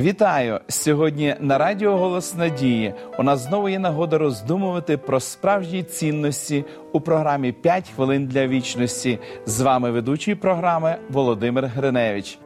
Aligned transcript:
Вітаю 0.00 0.60
сьогодні 0.68 1.34
на 1.40 1.58
Радіо 1.58 1.96
Голос 1.96 2.34
Надії. 2.34 2.94
У 3.18 3.22
нас 3.22 3.40
знову 3.40 3.68
є 3.68 3.78
нагода 3.78 4.18
роздумувати 4.18 4.96
про 4.96 5.20
справжні 5.20 5.82
цінності 5.82 6.64
у 6.92 7.00
програмі 7.00 7.54
«5 7.62 7.82
хвилин 7.94 8.26
для 8.26 8.46
вічності. 8.46 9.18
З 9.46 9.60
вами 9.60 9.90
ведучий 9.90 10.34
програми 10.34 10.96
Володимир 11.10 11.66
Гриневич. 11.66 12.38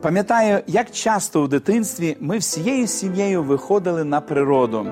Пам'ятаю, 0.00 0.60
як 0.66 0.90
часто 0.90 1.42
у 1.42 1.48
дитинстві 1.48 2.16
ми 2.20 2.38
всією 2.38 2.86
сім'єю 2.86 3.42
виходили 3.42 4.04
на 4.04 4.20
природу. 4.20 4.86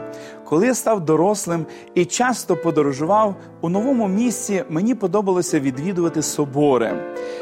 Коли 0.44 0.66
я 0.66 0.74
став 0.74 1.04
дорослим 1.04 1.66
і 1.94 2.04
часто 2.04 2.56
подорожував 2.56 3.36
у 3.60 3.68
новому 3.68 4.08
місці, 4.08 4.64
мені 4.68 4.94
подобалося 4.94 5.60
відвідувати 5.60 6.22
собори. 6.22 6.94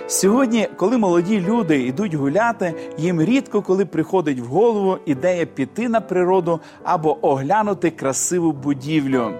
Сьогодні, 0.07 0.69
коли 0.77 0.99
молоді 0.99 1.41
люди 1.41 1.83
йдуть 1.83 2.15
гуляти, 2.15 2.75
їм 2.99 3.23
рідко 3.23 3.63
коли 3.63 3.87
приходить 3.87 4.41
в 4.41 4.45
голову 4.45 4.99
ідея 5.07 5.47
піти 5.47 5.89
на 5.89 6.01
природу 6.01 6.61
або 6.85 7.27
оглянути 7.27 7.91
красиву 7.91 8.53
будівлю. 8.53 9.33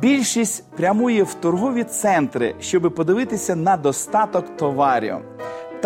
Більшість 0.00 0.64
прямує 0.76 1.22
в 1.22 1.34
торгові 1.34 1.84
центри, 1.84 2.54
щоб 2.60 2.94
подивитися 2.94 3.56
на 3.56 3.76
достаток 3.76 4.56
товарів. 4.56 5.16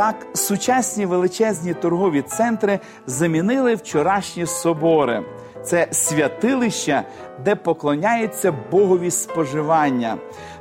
Так, 0.01 0.27
сучасні 0.35 1.07
величезні 1.07 1.75
торгові 1.75 2.23
центри 2.23 2.79
замінили 3.07 3.75
вчорашні 3.75 4.47
собори. 4.47 5.25
Це 5.65 5.89
святилища, 5.91 7.03
де 7.45 7.55
поклоняються 7.55 8.53
Богові 8.71 9.11
споживання. 9.11 10.17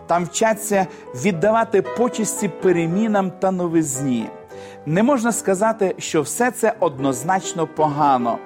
Там 0.08 0.26
вчаться 0.26 0.88
віддавати 1.16 1.82
почесті 1.82 2.48
перемінам 2.48 3.32
та 3.32 3.52
новизні. 3.52 4.30
Не 4.86 5.04
можна 5.04 5.32
сказати, 5.32 5.96
що 5.98 6.22
все 6.22 6.52
це 6.52 6.74
однозначно 6.80 7.68
погано. 7.68 8.38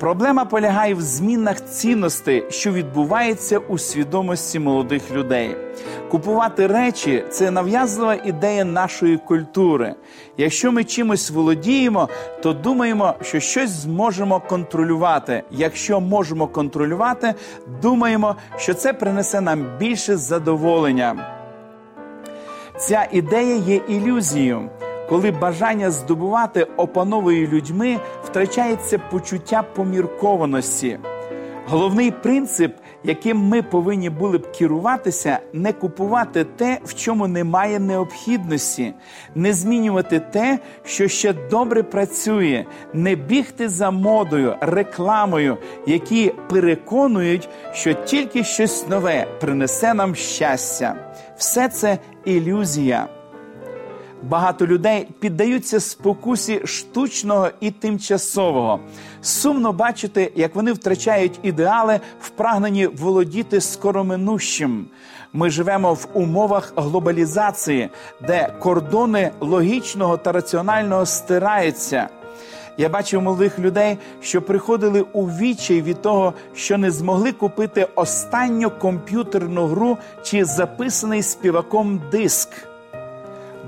Проблема 0.00 0.44
полягає 0.44 0.94
в 0.94 1.02
змінах 1.02 1.64
цінностей, 1.64 2.44
що 2.50 2.72
відбувається 2.72 3.58
у 3.58 3.78
свідомості 3.78 4.58
молодих 4.58 5.10
людей. 5.10 5.56
Купувати 6.10 6.66
речі 6.66 7.24
це 7.30 7.50
нав'язлива 7.50 8.14
ідея 8.14 8.64
нашої 8.64 9.16
культури. 9.16 9.94
Якщо 10.36 10.72
ми 10.72 10.84
чимось 10.84 11.30
володіємо, 11.30 12.08
то 12.42 12.52
думаємо, 12.52 13.14
що 13.22 13.40
щось 13.40 13.70
зможемо 13.70 14.40
контролювати. 14.40 15.42
Якщо 15.50 16.00
можемо 16.00 16.46
контролювати, 16.46 17.34
думаємо, 17.82 18.36
що 18.56 18.74
це 18.74 18.92
принесе 18.92 19.40
нам 19.40 19.66
більше 19.78 20.16
задоволення. 20.16 21.30
Ця 22.78 23.08
ідея 23.12 23.56
є 23.56 23.76
ілюзією 23.76 24.70
коли 25.08 25.30
бажання 25.30 25.90
здобувати 25.90 26.66
опановує 26.76 27.46
людьми, 27.46 28.00
втрачається 28.24 28.98
почуття 28.98 29.62
поміркованості. 29.62 30.98
Головний 31.66 32.10
принцип, 32.10 32.72
яким 33.04 33.38
ми 33.38 33.62
повинні 33.62 34.10
були 34.10 34.38
б 34.38 34.52
керуватися, 34.52 35.38
не 35.52 35.72
купувати 35.72 36.44
те, 36.44 36.78
в 36.84 36.94
чому 36.94 37.28
немає 37.28 37.78
необхідності, 37.78 38.94
не 39.34 39.52
змінювати 39.52 40.20
те, 40.20 40.58
що 40.84 41.08
ще 41.08 41.32
добре 41.32 41.82
працює, 41.82 42.64
не 42.92 43.14
бігти 43.14 43.68
за 43.68 43.90
модою, 43.90 44.56
рекламою, 44.60 45.56
які 45.86 46.34
переконують, 46.50 47.48
що 47.72 47.92
тільки 47.94 48.44
щось 48.44 48.88
нове 48.88 49.26
принесе 49.40 49.94
нам 49.94 50.14
щастя. 50.14 50.96
Все 51.36 51.68
це 51.68 51.98
ілюзія. 52.24 53.08
Багато 54.28 54.66
людей 54.66 55.08
піддаються 55.20 55.80
спокусі 55.80 56.60
штучного 56.64 57.48
і 57.60 57.70
тимчасового. 57.70 58.80
Сумно 59.22 59.72
бачити, 59.72 60.32
як 60.36 60.54
вони 60.54 60.72
втрачають 60.72 61.38
ідеали, 61.42 62.00
в 62.20 62.28
прагненні 62.28 62.86
володіти 62.86 63.60
скороминущим. 63.60 64.86
Ми 65.32 65.50
живемо 65.50 65.94
в 65.94 66.08
умовах 66.14 66.72
глобалізації, 66.76 67.88
де 68.26 68.52
кордони 68.58 69.30
логічного 69.40 70.16
та 70.16 70.32
раціонального 70.32 71.06
стираються. 71.06 72.08
Я 72.76 72.88
бачив 72.88 73.22
молодих 73.22 73.58
людей, 73.58 73.98
що 74.20 74.42
приходили 74.42 75.00
у 75.12 75.26
відчай 75.26 75.82
від 75.82 76.02
того, 76.02 76.34
що 76.54 76.78
не 76.78 76.90
змогли 76.90 77.32
купити 77.32 77.88
останню 77.94 78.70
комп'ютерну 78.70 79.66
гру 79.66 79.98
чи 80.22 80.44
записаний 80.44 81.22
співаком 81.22 82.02
диск. 82.12 82.48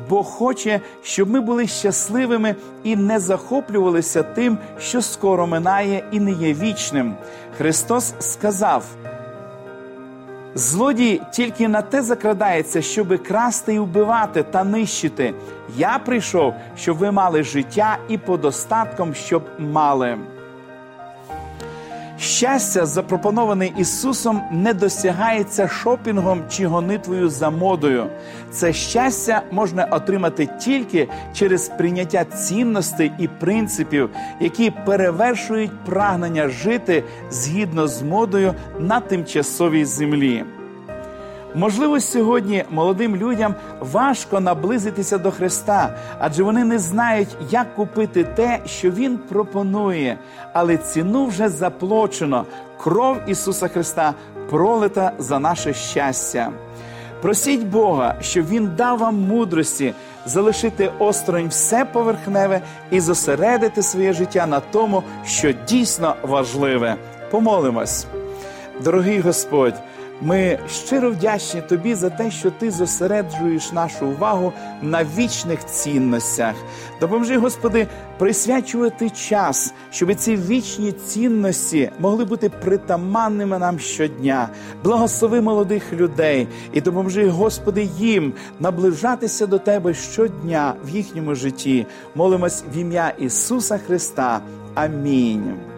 Бог 0.09 0.27
хоче, 0.27 0.81
щоб 1.03 1.31
ми 1.31 1.41
були 1.41 1.67
щасливими 1.67 2.55
і 2.84 2.97
не 2.97 3.19
захоплювалися 3.19 4.22
тим, 4.22 4.59
що 4.78 5.03
скоро 5.03 5.47
минає 5.47 6.05
і 6.12 6.21
не 6.21 6.33
є 6.33 6.55
вічним. 6.55 7.15
Христос 7.59 8.15
сказав. 8.19 8.84
Злодій 10.55 11.22
тільки 11.33 11.69
на 11.69 11.83
те 11.83 12.03
закрадається, 12.03 12.83
щоби 12.83 13.19
красти 13.19 13.75
і 13.75 13.78
вбивати 13.78 14.43
та 14.43 14.65
нищити. 14.65 15.34
Я 15.77 15.99
прийшов, 15.99 16.55
щоб 16.77 16.97
ви 16.97 17.11
мали 17.11 17.43
життя 17.43 17.99
і 18.09 18.19
по 18.19 18.37
достатком, 18.37 19.15
щоб 19.15 19.43
мали. 19.59 20.19
Щастя, 22.26 22.87
запропоноване 22.87 23.70
Ісусом, 23.78 24.42
не 24.53 24.75
досягається 24.75 25.69
шопінгом 25.69 26.42
чи 26.50 26.66
гонитвою 26.66 27.28
за 27.28 27.50
модою. 27.50 28.06
Це 28.50 28.72
щастя 28.72 29.42
можна 29.50 29.84
отримати 29.84 30.47
тільки 30.47 31.09
через 31.34 31.69
прийняття 31.69 32.25
цінностей 32.25 33.12
і 33.19 33.28
принципів, 33.28 34.10
які 34.41 34.70
перевершують 34.70 35.84
прагнення 35.84 36.48
жити 36.48 37.04
згідно 37.31 37.88
з 37.88 38.03
модою 38.03 38.54
на 38.78 39.00
тимчасовій 39.00 39.84
землі. 39.84 40.44
Можливо, 41.56 42.00
сьогодні 42.00 42.65
молодим 42.71 43.17
людям 43.17 43.55
важко 43.81 44.41
наблизитися 44.41 45.19
до 45.19 45.31
Христа, 45.31 45.91
адже 46.19 46.43
вони 46.43 46.65
не 46.65 46.78
знають, 46.78 47.37
як 47.50 47.75
купити 47.75 48.25
те, 48.25 48.61
що 48.67 48.91
Він 48.91 49.19
пропонує, 49.19 50.19
але 50.53 50.77
ціну 50.77 51.27
вже 51.27 51.49
заплачено. 51.49 52.44
Кров 52.78 53.17
Ісуса 53.27 53.69
Христа 53.69 54.15
пролита 54.50 55.12
за 55.19 55.39
наше 55.39 55.75
щастя. 55.75 56.50
Просіть 57.22 57.67
Бога, 57.67 58.15
щоб 58.21 58.49
Він 58.49 58.71
дав 58.77 58.99
вам 58.99 59.21
мудрості 59.21 59.94
залишити 60.27 60.91
осторонь 60.99 61.49
все 61.49 61.84
поверхневе 61.84 62.61
і 62.91 63.00
зосередити 63.00 63.83
своє 63.83 64.12
життя 64.12 64.47
на 64.47 64.61
тому, 64.61 65.03
що 65.27 65.53
дійсно 65.69 66.15
важливе. 66.23 66.97
Помолимось, 67.31 68.06
дорогий 68.84 69.21
Господь. 69.21 69.75
Ми 70.22 70.59
щиро 70.71 71.10
вдячні 71.10 71.60
тобі 71.60 71.94
за 71.94 72.10
те, 72.10 72.31
що 72.31 72.50
ти 72.50 72.71
зосереджуєш 72.71 73.72
нашу 73.72 74.06
увагу 74.06 74.53
на 74.82 75.04
вічних 75.04 75.66
цінностях. 75.66 76.54
Допоможи, 77.00 77.38
Господи, 77.38 77.87
присвячувати 78.19 79.10
час, 79.10 79.75
щоб 79.91 80.15
ці 80.15 80.37
вічні 80.37 80.93
цінності 80.93 81.91
могли 81.99 82.25
бути 82.25 82.49
притаманними 82.49 83.59
нам 83.59 83.78
щодня. 83.78 84.49
Благослови 84.84 85.41
молодих 85.41 85.93
людей 85.93 86.49
і 86.72 86.81
допоможи, 86.81 87.28
Господи, 87.28 87.88
їм 87.99 88.32
наближатися 88.60 89.47
до 89.47 89.59
Тебе 89.59 89.94
щодня 89.94 90.75
в 90.84 90.88
їхньому 90.88 91.34
житті. 91.34 91.87
Молимось 92.15 92.65
в 92.75 92.76
ім'я 92.76 93.12
Ісуса 93.19 93.78
Христа. 93.78 94.40
Амінь. 94.75 95.75